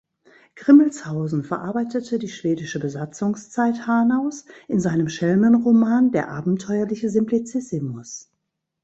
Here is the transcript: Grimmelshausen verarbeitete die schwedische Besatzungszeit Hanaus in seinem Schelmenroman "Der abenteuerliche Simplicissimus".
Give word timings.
Grimmelshausen 0.55 1.43
verarbeitete 1.43 2.17
die 2.17 2.27
schwedische 2.27 2.79
Besatzungszeit 2.79 3.85
Hanaus 3.85 4.45
in 4.67 4.79
seinem 4.79 5.09
Schelmenroman 5.09 6.11
"Der 6.11 6.29
abenteuerliche 6.29 7.11
Simplicissimus". 7.11 8.31